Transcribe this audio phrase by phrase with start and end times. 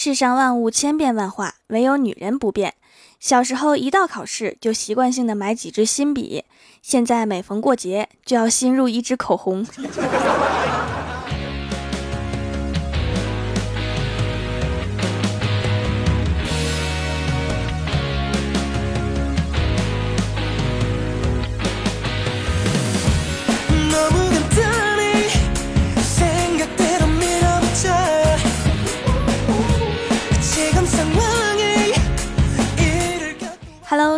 [0.00, 2.74] 世上万物千变万化，唯有女人不变。
[3.18, 6.44] 小时候一到考试就习惯性的买几支新笔，
[6.80, 9.66] 现在每逢过节就要新入一支口红。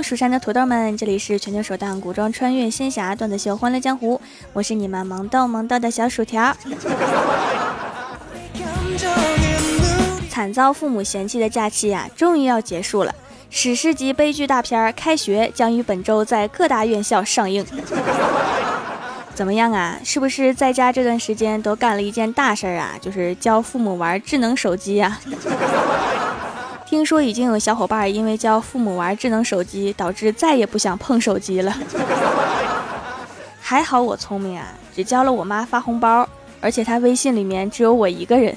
[0.00, 4.16] Hello，蜀山的土豆们，这里是全球首档古装穿越仙侠段子秀《欢乐江湖》，
[4.54, 6.56] 我是你们萌逗萌逗的小薯条。
[10.30, 13.14] 惨遭父母嫌弃的假期呀，终于要结束了。
[13.50, 17.62] 史诗级悲剧大片《开学》将于本周在各大院校上映。
[19.34, 19.98] 怎么样啊？
[20.02, 22.95] 是不是在家这段时间都干了一件大事啊？
[23.02, 25.20] 就是教父母玩智能手机呀？
[26.90, 31.73] 听说已经有小伙伴因为教父母玩智能手机，导致再也不想碰手机了。
[33.62, 36.28] 还好我聪明啊，只教了我妈发红包，
[36.60, 38.52] 而且她微信里面只有我一个人。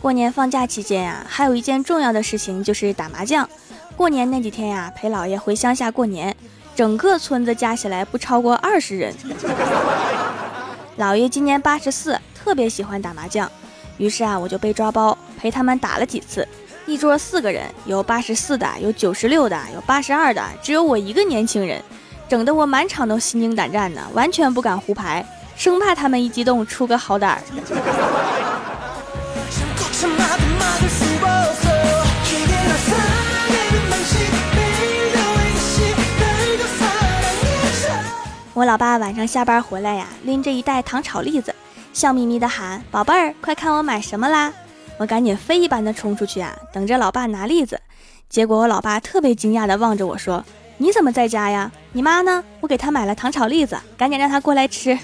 [0.00, 3.46] 过年放假期间呀，还有一件重要的事情就是打麻将。
[3.98, 6.34] 过年那几天呀，陪姥爷回乡下过年。
[6.74, 9.14] 整个村子加起来不超过二十人。
[10.96, 13.50] 老爷今年八十四，特别喜欢打麻将，
[13.96, 16.46] 于是啊，我就被抓包陪他们打了几次。
[16.86, 21.80] 一桌四个人，有八十四的，有九十六的，有八十二的，只有我一个年轻人，
[22.28, 25.24] 整得我满场都心惊胆战的，完全不敢胡牌，
[25.56, 27.40] 生怕他们一激动出个好胆儿。
[38.52, 41.54] 我老爸晚上下班回来呀，拎着一袋糖炒栗子，
[41.92, 44.52] 笑眯眯的喊：“宝贝儿，快看我买什么啦！”
[44.98, 47.80] 我赶紧飞一般的冲出去啊，等着老爸拿栗子。
[48.28, 50.44] 结果我老爸特别惊讶的望着我说
[50.78, 51.70] ：“你怎么在家呀？
[51.92, 52.42] 你妈呢？
[52.60, 54.98] 我给她买了糖炒栗子，赶紧让她过来吃。”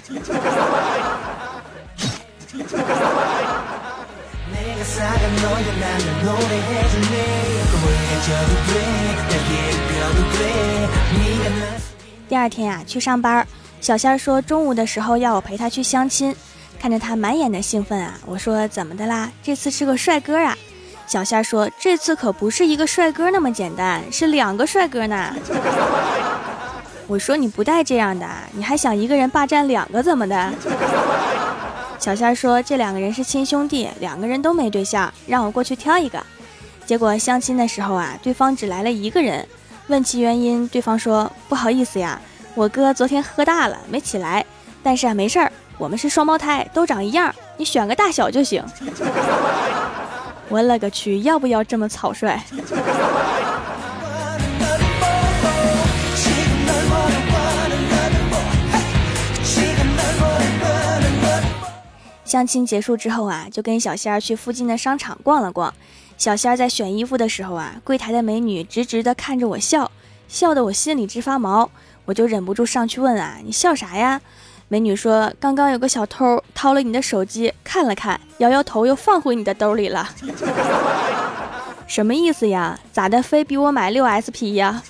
[12.29, 13.47] 第二天呀，去上班，
[13.79, 16.35] 小仙儿说中午的时候要我陪他去相亲，
[16.79, 19.31] 看着他满眼的兴奋啊，我说怎么的啦？
[19.41, 20.57] 这次是个帅哥啊！
[21.07, 25.33] 小仙儿说这次可不是一个帅哥那么简单，是两个帅哥呢。
[27.07, 30.53] 我说你不带这样的，你还想一个人霸占两个怎么的？
[31.97, 36.21] 小仙儿说这两个人是亲兄弟，两个人都没对象，让我过去挑一个。
[36.85, 39.47] 结果相亲的时候啊，对方只来了一个人。
[39.87, 42.19] 问其原因，对方说：“不好意思呀，
[42.55, 44.45] 我哥昨天喝大了，没起来。
[44.83, 48.61] 但是啊，没事儿，我们是双胞胎，都长一样，你选个大小就行。”
[50.49, 52.37] 我勒个去，要不要这么草率？
[62.25, 65.73] 相亲结束之后啊，就跟小仙儿去附近的商场逛了逛。
[66.17, 69.91] 小仙儿在选衣服的时候啊，柜台的美女直直的看着我笑，
[70.27, 71.69] 笑得我心里直发毛，
[72.05, 74.19] 我就忍不住上去问啊，你笑啥呀？
[74.67, 80.09] 美女说，刚刚有个小偷掏了你的手机，看了看，摇摇头又放回你的兜里了。
[81.87, 82.77] 什么意思呀？
[82.91, 84.81] 咋的，非逼我买六 SP 呀？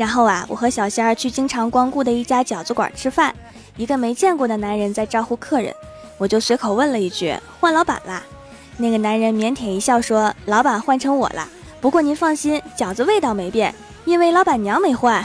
[0.00, 3.34] 然后啊，我和小仙儿去经常光顾的一家饺子馆吃饭，
[3.76, 5.74] 一个没见过的男人在招呼客人，
[6.16, 8.22] 我就随口问了一句：“换老板啦？”
[8.78, 11.46] 那个男人腼腆一笑说：“老板换成我了，
[11.82, 13.74] 不过您放心，饺子味道没变，
[14.06, 15.22] 因为老板娘没换。”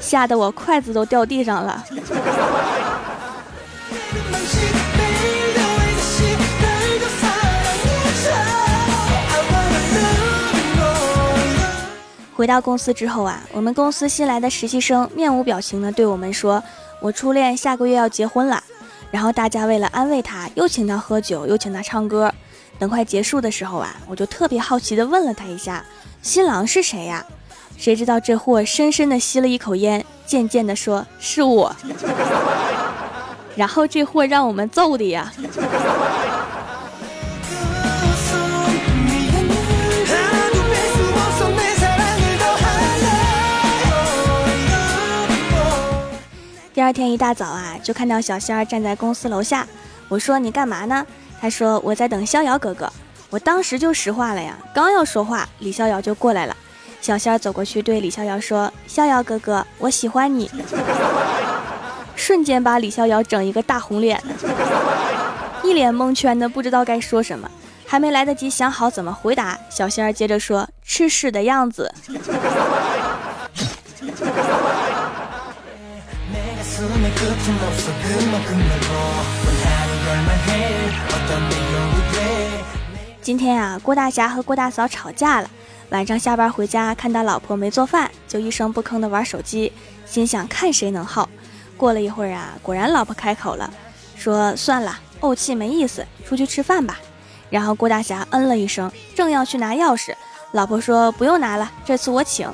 [0.00, 1.84] 吓得我筷子都掉地上了。
[12.38, 16.62] 回到公司之后啊，我们公司新来的实习生面无表情的对我们说
[17.02, 18.62] ：“我初恋下个月要结婚了。”
[19.10, 22.32] 然后大家为了安慰他，又请他喝酒，又请他唱歌。
[22.78, 25.84] 等快结束的时候啊，我就特别好奇的问了他一下
[26.22, 27.26] ：“新郎是谁呀？”
[27.76, 31.74] 谁知道这货深深的吸了一口烟，渐渐的说：“是我。
[33.56, 35.32] ”然后这货让我们揍的呀。
[46.78, 49.66] 第二天一大早啊，就看到小仙儿站在公司楼下。
[50.06, 51.04] 我说你干嘛呢？
[51.40, 52.88] 他说我在等逍遥哥哥。
[53.30, 56.56] 我当时就石化了呀，刚要说话，李逍遥就过来了。
[57.00, 60.48] 小仙儿走过去对李逍遥说：“逍遥哥哥，我喜欢你。”
[62.14, 64.22] 瞬间把李逍遥整一个大红脸，
[65.64, 67.50] 一脸蒙圈的不知道该说什么，
[67.86, 71.92] 还没来得及想好怎么回答，小仙儿接着说：“吃屎的样子。”
[83.20, 85.50] 今天啊，郭大侠和郭大嫂吵架了。
[85.90, 89.70] 晚上下班回家，看到老婆没做饭，就一声不吭的玩手机，
[90.06, 91.28] 心想看谁能耗。
[91.76, 93.70] 过了一会儿啊，果然老婆开口了，
[94.16, 96.98] 说算了，怄气没意思，出去吃饭吧。
[97.50, 100.14] 然后郭大侠嗯了一声，正要去拿钥匙，
[100.52, 102.50] 老婆说不用拿了，这次我请。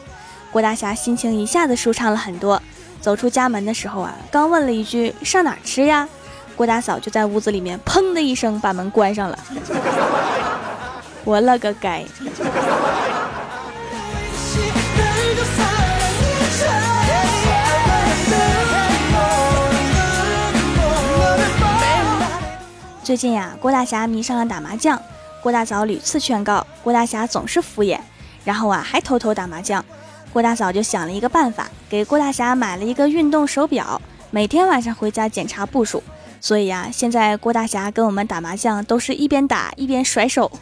[0.51, 2.61] 郭大侠心情一下子舒畅了很多。
[3.05, 6.09] 走出家门的时候啊，刚问了一句上哪吃呀，
[6.57, 9.39] 郭大嫂就在屋子里面砰的一声把门关上了。
[11.23, 12.03] 我了个该！
[23.03, 24.99] 最近呀，郭大侠迷上了打麻将，
[25.43, 28.01] 郭大嫂屡次劝告，郭大侠总是敷衍，
[28.47, 29.85] 然后啊还偷偷打麻将。
[30.35, 34.03] 郭大嫂就想了一个办法，给郭大侠买了一个运动手表，
[34.33, 36.03] 每天晚上回家检查步数。
[36.41, 40.51] 所以呀，现在郭大侠跟我们打麻将都是一边打一边甩手。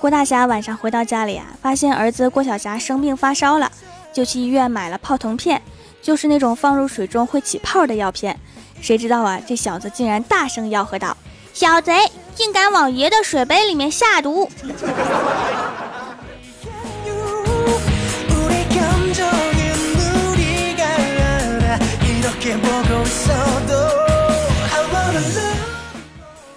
[0.00, 3.70] 郭大侠晚上回到家里啊，发现儿子郭小霞生病发烧了，
[4.12, 5.62] 就去医院买了泡腾片，
[6.02, 8.36] 就是那种放入水中会起泡的药片。
[8.80, 9.40] 谁知道啊？
[9.46, 11.16] 这小子竟然大声吆喝道
[11.52, 14.48] ：“小贼，竟敢往爷的水杯里面下毒！”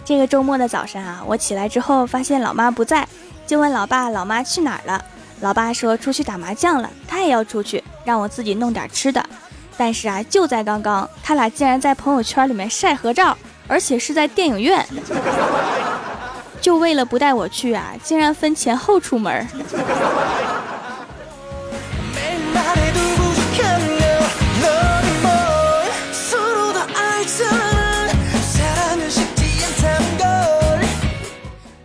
[0.06, 3.08] 这个周末的早上啊，我起来之后发现老妈不在，
[3.46, 5.04] 就问老爸：“老妈去哪儿了？”
[5.42, 9.24] 老爸说：“出去打麻将了，他也要出去，让我自己弄点吃的。”
[9.80, 14.86] 但是啊，就在刚刚，他俩竟然在朋友圈里面晒合照，而且是在电影院，
[16.60, 19.48] 就为了不带我去啊，竟然分前后出门。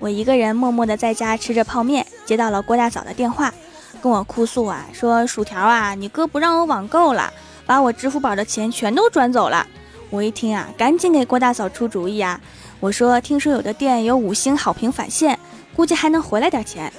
[0.00, 3.54] 我一个人默默的在家吃着泡面，接到了郭大嫂的电话，
[4.02, 7.32] 跟我哭诉啊，说薯条啊，你哥不让我网购了。
[7.66, 9.66] 把我支付宝的钱全都转走了，
[10.10, 12.40] 我一听啊，赶紧给郭大嫂出主意啊！
[12.80, 15.38] 我说，听说有的店有五星好评返现，
[15.74, 16.92] 估计还能回来点钱。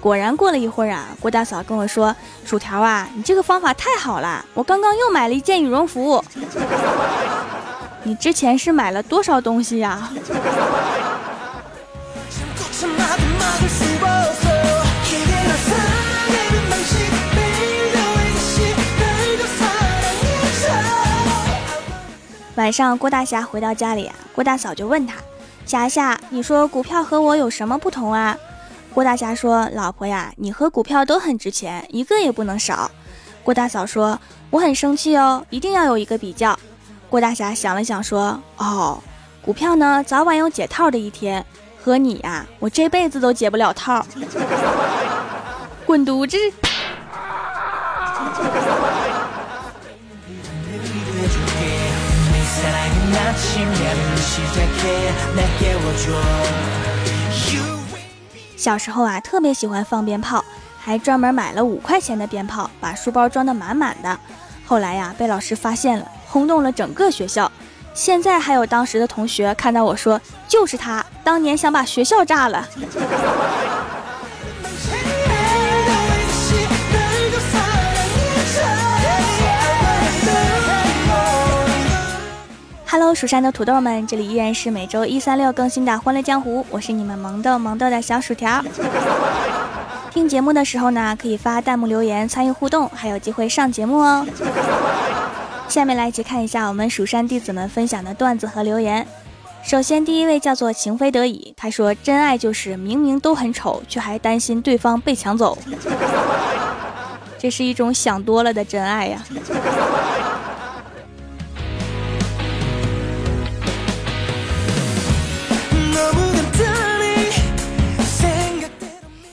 [0.00, 2.14] 果然过了一会儿啊，郭大嫂跟我说
[2.44, 6.22] ：“薯条啊，你这个方法太好了，我刚刚又买了一件羽绒服。
[8.02, 10.10] 你之前是买了多少东西呀？”
[22.60, 25.16] 晚上，郭大侠回到家里啊，郭大嫂就问他
[25.64, 28.36] ：“霞霞，你说股票和我有什么不同啊？”
[28.92, 32.90] 郭大侠说：“老婆呀，你和股票都很值钱，一个也不能少。”
[33.42, 34.20] 郭大嫂说
[34.52, 36.54] ：“我很生气哦，一定要有一个比较。”
[37.08, 39.02] 郭大侠想了想说：“哦，
[39.40, 41.42] 股票呢，早晚有解套的一天，
[41.82, 44.04] 和你呀，我这辈子都解不了套。
[45.86, 46.36] 滚犊子！”
[58.56, 60.44] 小时候啊，特别喜欢放鞭炮，
[60.78, 64.18] 还专门买了五块钱的鞭炮，把书包装得满满的。
[64.66, 67.50] 后来呀，被老师发现了，轰动了整个学校。
[67.94, 72.68] 现在还有当时的同学看到我说：“就是他，当年想把学校炸了。”
[83.14, 83.50] 蜀山的。
[83.50, 88.64] 土豆们，这里依然是每周一、三、六更新的《欢乐江湖》，我是你们萌豆萌豆的小薯条。
[90.10, 94.26] 听节目的时候呢，可以发弹幕留言参与互动，还有机会上节目哦。
[95.68, 99.06] 下面来一起看一下我们蜀山弟子们分享的段子和留言。
[99.62, 105.58] 首先，第一位叫做情非得已，他说：“真爱就是明明都很丑，却还担心对方被抢走。”
[107.38, 109.22] 这是一种想多了的真爱呀。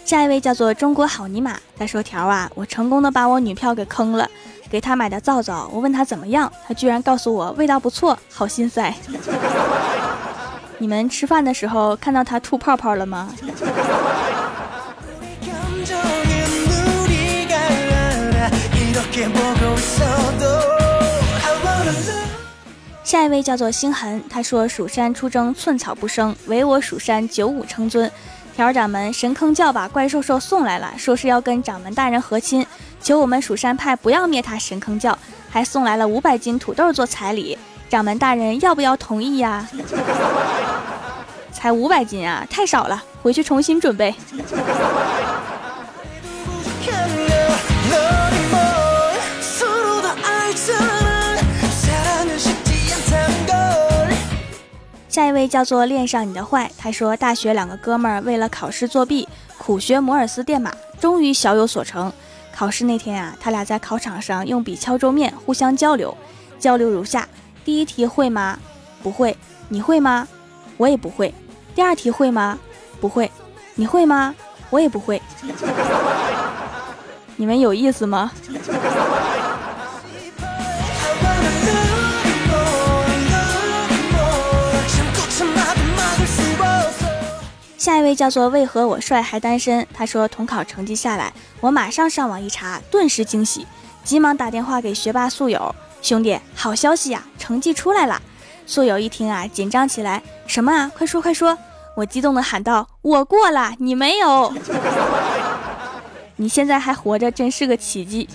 [0.08, 4.26] 下一位叫做中国好尼玛，他说条啊，我成功的把我女票给坑了，
[4.70, 8.96] 给他买的皂皂，我问他怎么样，他居然告诉我味道不错，好心塞。
[10.80, 13.28] 你们吃饭的时候看到他吐泡泡了吗？
[23.04, 28.10] 下一位叫做星痕，他说蜀山出征寸草不生，唯我蜀山九五称尊。
[28.58, 32.66] 条掌门，神坑教把怪兽兽送来了，说是要跟掌门大人和亲，
[33.00, 35.16] 求我们蜀山派不要灭他神坑教，
[35.48, 37.56] 还送来了五百斤土豆做彩礼，
[37.88, 39.68] 掌门大人要不要同意呀？
[41.52, 44.16] 才五百斤啊，太少了，回去重新准备。
[55.18, 62.14] 下一位叫做恋上你的坏，他说大学两个哥们儿为了考试作弊，苦学摩尔斯电码，终于小有所成。
[62.54, 66.16] 考试那天啊，他俩在考场上用笔敲桌面，互相交流，
[66.60, 67.28] 交流如下：
[67.66, 68.60] 第一题会吗？
[69.02, 69.36] 不会。
[69.70, 70.28] 你会吗？
[70.78, 71.34] 我也不会。
[71.74, 72.60] 第二题会吗？
[73.02, 73.32] 不会。
[73.74, 74.36] 你会吗？
[74.70, 75.20] 我也不会。
[77.38, 78.32] 你们有意思吗？
[87.88, 89.88] 下一位叫做为何我帅还单身？
[89.94, 93.66] 他说统考成绩下来，我马上上网一查，顿时惊喜，
[94.04, 98.22] 急忙打电话给学霸宿友，兄弟，好消息呀，成绩出来了！
[98.66, 100.92] 宿友一听啊，紧张起来，什么啊？
[100.98, 101.58] 快说快说！
[101.96, 104.54] 我激动的喊道，我过了，你没有，
[106.36, 108.28] 你现在还活着，真是个奇迹。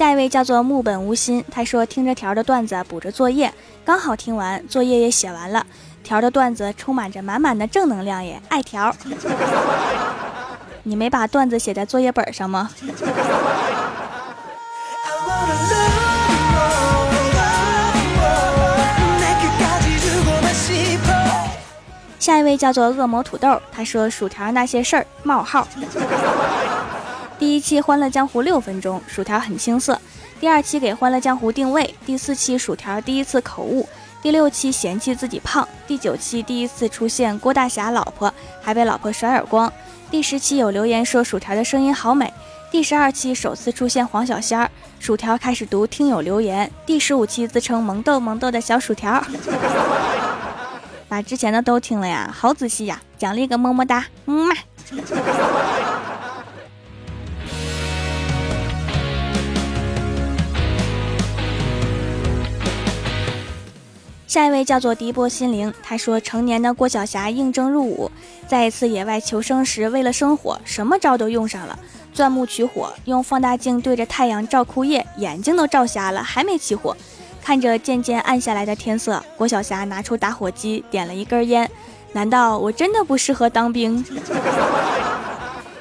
[0.00, 3.52] 下一位叫做木本无心，他说听着条的段子补着作业，
[3.84, 5.66] 刚好听完，作业也写完了。
[6.02, 8.96] 条的段子充满着满满的正能量耶，爱条。
[10.84, 12.70] 你没把段子写在作业本上吗？
[22.18, 25.68] 下一位叫做恶魔土豆，他说薯条那些事儿冒号。
[27.40, 29.94] 第一期《欢乐江湖》六分钟，薯条很青涩；
[30.38, 33.82] 第二期给《欢乐江湖》定位；第四期薯条第一次口误；
[34.20, 39.70] 第六期嫌弃自己胖；第九期第一次出现郭大侠老婆，还被老婆甩耳光；
[40.10, 42.28] 第十期有留言说薯条的声音好美；
[42.70, 49.24] 第十二期首次出现黄小仙儿，薯条开始读听友留言；第十五期自称萌豆萌豆的小薯条，
[51.08, 54.54] 把之前的都听了呀，好仔细呀，奖励个么么哒，嗯嘛。
[64.30, 68.08] 下一位叫做迪波心灵，他说成年的郭晓霞应征入伍，
[68.46, 71.76] 在一次野外求生时，为了生火，什么招都用上了，
[72.14, 76.96] 钻木取火，用放大镜对着太阳照枯叶，眼睛都照瞎了，还没起火。
[77.42, 81.68] 看着渐渐暗下来的天色，郭晓霞拿出打火机，点了一根烟。
[82.12, 84.04] 难道我真的不适合当兵？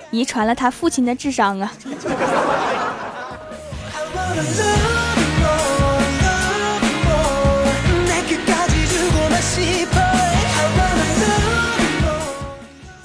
[0.10, 1.72] 遗传了他父亲的智商啊！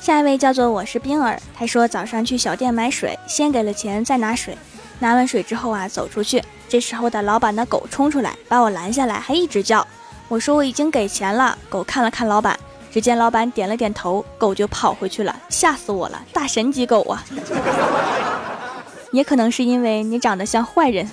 [0.05, 4.55] 下一位叫做我是冰儿，他说早上去小店买水，先给了钱再拿水，
[4.99, 9.87] 拿完水之后啊走出去，这时候的老板的狗冲出来把我拦下来，还一直叫。
[10.29, 12.55] 我说我已经给钱了，狗看了看老板，
[12.93, 17.25] 只见老板点了点头，狗就跑回去了，吓死我了，大神级狗啊！
[19.11, 21.09] 也可能是因为你长得像坏人。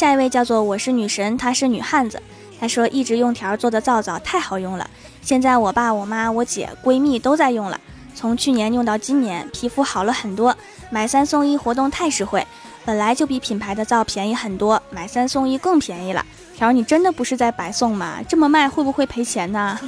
[0.00, 2.22] 下一位叫做我是女神，她是女汉子。
[2.58, 4.88] 她说一直用条做的皂皂太好用了，
[5.20, 7.78] 现在我爸、我妈、我姐、闺蜜都在用了。
[8.14, 10.56] 从去年用到今年，皮肤好了很多。
[10.88, 12.46] 买三送一活动太实惠，
[12.86, 16.24] 本来就比品牌的皂便宜很多，买三送一更便宜了。
[16.56, 18.20] 条，你真的不是在白送吗？
[18.26, 19.78] 这么卖会不会赔钱呢？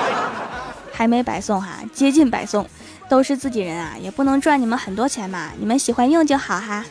[0.92, 2.68] 还没白送哈，接近白送，
[3.08, 5.48] 都是自己人啊，也不能赚你们很多钱嘛。
[5.58, 6.84] 你们喜欢用就好哈。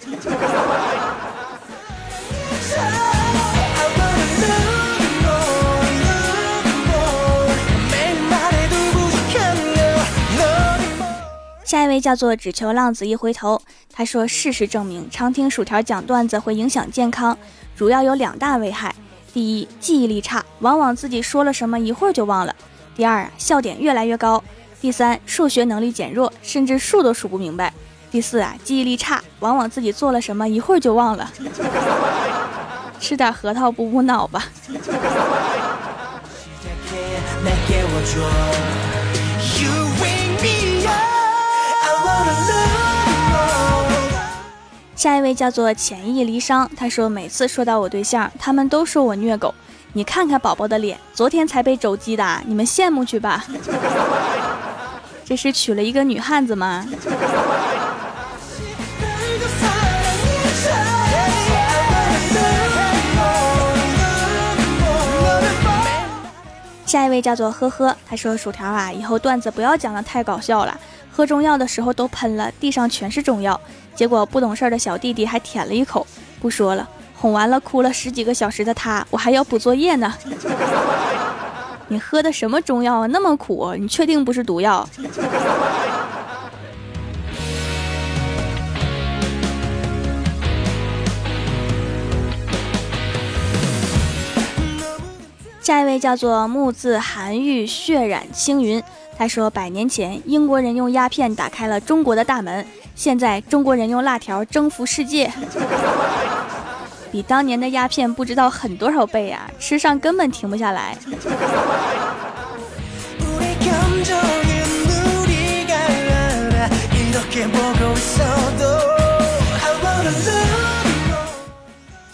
[11.69, 13.61] 下一位叫做只求浪子一回头，
[13.93, 17.37] 他说：“事实证明，常听薯条讲段子会影响健康，
[17.75, 18.95] 主要有两大危害。
[19.31, 22.51] 第一，记忆力差，往往自己说了什么一会儿就忘了；
[22.95, 24.41] 第二，笑点越来越高；
[24.81, 27.69] 第三，数学能力减弱，甚至数都数不明白；
[28.09, 31.31] 第四啊，记忆力差，往往自己做了什么一会儿就忘了。
[32.99, 34.43] 吃点核桃补补脑吧。
[44.99, 49.55] 下一位叫做浅意离殇，他说每次说到我对象，他们都说我虐狗。
[49.93, 53.45] 你看看宝宝的脸，昨天才被肘击的，你们羡慕去吧。
[55.23, 56.85] 这是娶了一个女汉子吗？
[66.89, 70.75] 下一位叫做呵呵，他说薯条啊，以后段子不要讲的太搞笑了。
[71.11, 73.61] 喝中药的时候都喷了，地上全是中药。
[73.93, 76.07] 结果不懂事的小弟弟还舔了一口。
[76.41, 80.11] 不说了，哄完了哭了十几个小时的他，我还要补作业呢。
[81.89, 83.05] 你喝的什么中药啊？
[83.05, 84.89] 那么苦，你确定不是毒药？
[95.69, 98.81] 下一位叫做木字寒玉血染青云，
[99.15, 105.31] 他说：百年前英国人用鸦片打开了中国的大门，现在中国人用辣条征服世界，
[107.13, 109.47] 比当年的鸦片不知道狠多少倍啊！
[109.59, 110.97] 吃上根本停不下来。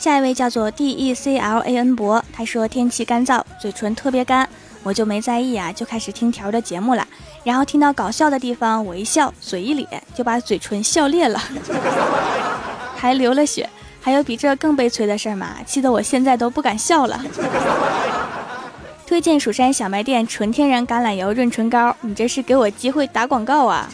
[0.05, 4.47] 下一位叫做 D E C L A N 博，他说天气干燥，嘴唇特别干，
[4.83, 7.07] 我就没在意啊，就开始听条的节目了。
[7.43, 11.41] 然后听到搞笑的地方，我一笑，嘴一咧，就把嘴唇笑裂了，
[12.95, 13.67] 还流了血。
[13.99, 15.55] 还有比这更悲催的事儿吗？
[15.65, 17.19] 气得我现在都不敢笑了。
[19.07, 23.89] 推荐蜀山小卖店纯天然橄榄油润唇膏，你这是给我机会打广告啊！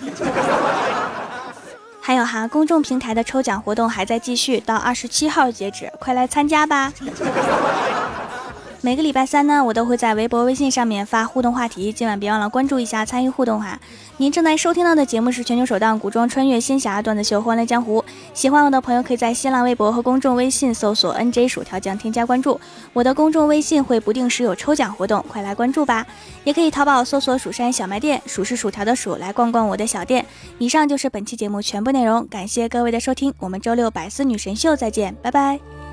[2.01, 6.91] 还有哈，公众平台的抽奖活动还在继续，到二十七号截止，快来参加吧！
[8.83, 13.79] 每个礼拜三呢，我都会在微博、微信上面发互动话题，今晚别忘了关注一下，参与互动哈。
[14.17, 18.01] 您正在收听到的节目是全球首档古装穿越仙侠段子秀《欢乐江湖》，
[18.33, 22.59] 喜欢我的朋友可以在新浪微博和公众微信搜索 “nj 薯条酱”添加关注，
[22.91, 26.03] 我的公众微信会不定时有抽奖活动，快来关注吧！
[26.43, 30.25] 也可以淘宝搜索“蜀山小卖店”，薯是薯条的薯，来逛逛我的小店。
[30.57, 35.90] 以上就是本期节目全部内容，感谢各位的收听，我们周六百思女神秀再见，拜拜。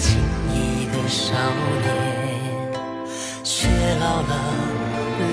[0.00, 0.16] 仅
[0.52, 1.34] 一个少
[1.82, 1.86] 年，
[3.44, 3.68] 却
[4.00, 4.32] 老了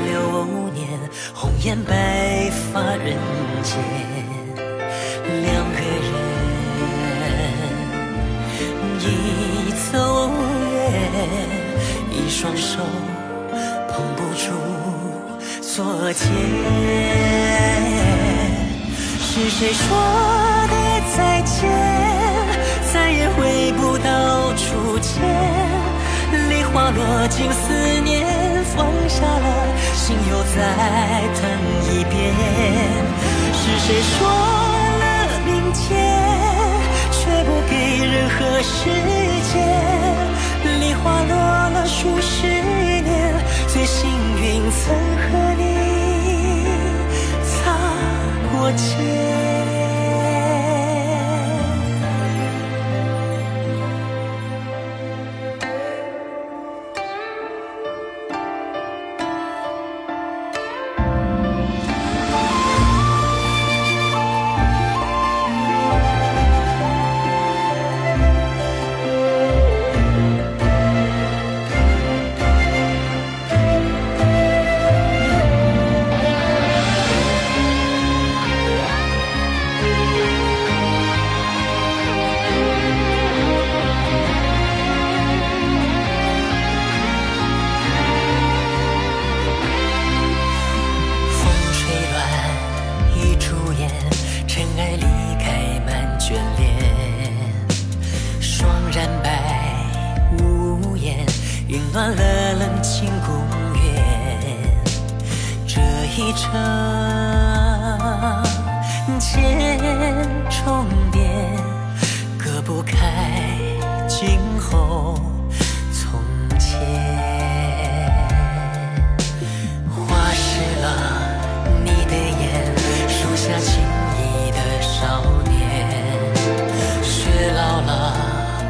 [0.06, 1.00] 流年，
[1.34, 3.18] 红颜白发人
[3.64, 3.80] 间，
[5.42, 6.12] 两个人
[9.00, 9.06] 一
[9.90, 9.96] 走
[10.74, 10.78] 远，
[12.12, 12.80] 一双手
[13.90, 14.46] 捧不住
[15.62, 16.26] 昨天，
[19.22, 19.88] 是谁说
[20.68, 20.76] 的
[21.16, 22.07] 再见？
[22.98, 25.14] 再也回不到初见。
[26.50, 27.72] 梨花落尽思
[28.04, 28.26] 念，
[28.76, 29.48] 放下了
[29.94, 30.58] 心又再
[31.38, 31.40] 疼
[31.92, 32.34] 一遍。
[33.54, 34.18] 是谁说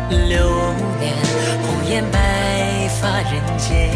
[0.10, 1.14] 流年，
[1.64, 2.18] 红颜白
[3.02, 3.92] 发人间，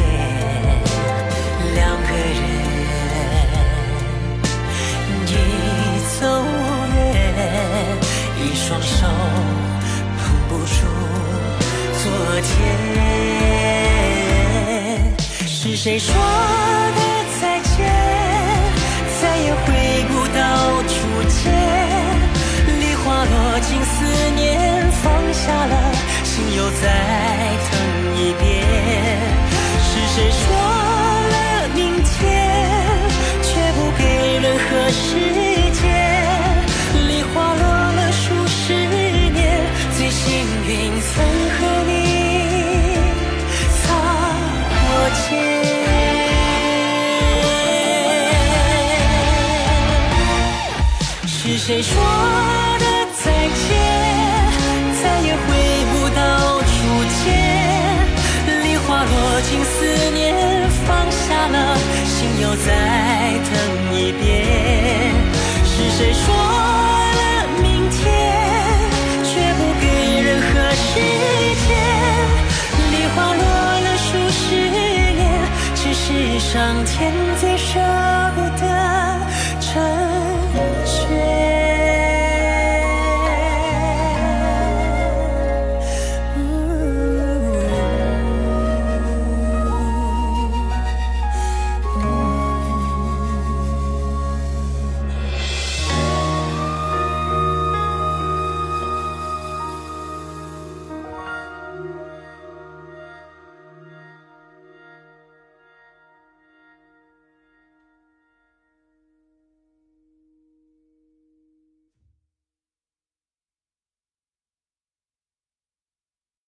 [1.76, 2.42] 两个人
[5.28, 5.30] 一
[6.20, 6.22] 走
[6.96, 6.96] 远，
[8.38, 9.08] 一双手
[10.18, 10.20] 碰
[10.50, 10.76] 不出
[12.04, 12.06] 昨
[12.42, 12.50] 天。
[15.46, 17.02] 是谁说的
[17.40, 17.78] 再见？
[19.22, 19.60] 再也回
[20.10, 20.40] 不到
[20.84, 20.90] 初
[21.30, 21.40] 见。
[22.80, 23.90] 梨花落尽思
[24.36, 25.74] 念，放下了，
[26.32, 26.88] 心又再
[27.68, 27.70] 疼
[28.16, 28.48] 一遍。
[29.84, 30.40] 是谁说
[31.34, 31.36] 了
[31.76, 32.10] 明天，
[33.44, 34.02] 却不给
[34.40, 35.00] 任何时
[35.74, 35.84] 间？
[37.10, 37.64] 梨花落
[37.98, 38.64] 了数十
[39.34, 39.40] 年，
[39.98, 40.24] 最幸
[40.70, 41.12] 运曾
[41.52, 41.92] 和你
[43.84, 43.84] 擦
[44.72, 44.80] 过
[45.28, 45.28] 肩。
[51.28, 51.92] 是谁说
[62.66, 62.70] 再
[63.50, 63.54] 等
[63.98, 64.22] 一遍。
[65.64, 67.22] 是谁说了
[67.62, 68.00] 明天，
[69.24, 69.86] 却不给
[70.22, 70.90] 任何时
[71.68, 71.70] 间？
[72.92, 73.42] 梨花落
[73.86, 75.20] 了数十年，
[75.76, 76.06] 只是
[76.40, 76.50] 上
[76.86, 77.70] 天最舍
[78.36, 78.64] 不得